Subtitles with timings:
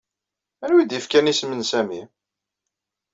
[0.63, 2.01] Anwa i d-yefkan isem n Sami?